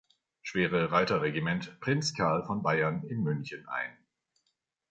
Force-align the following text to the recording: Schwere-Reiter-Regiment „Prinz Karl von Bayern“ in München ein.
Schwere-Reiter-Regiment 0.41 1.79
„Prinz 1.79 2.15
Karl 2.15 2.43
von 2.47 2.63
Bayern“ 2.63 3.03
in 3.03 3.21
München 3.21 3.67
ein. 3.69 3.95